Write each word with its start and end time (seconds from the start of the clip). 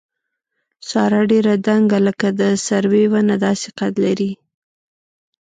ساره 0.89 1.21
ډېره 1.31 1.53
دنګه 1.67 1.99
لکه 2.07 2.27
د 2.39 2.41
سروې 2.67 3.05
ونه 3.11 3.35
داسې 3.45 3.69
قد 3.79 3.93
لري. 4.05 4.31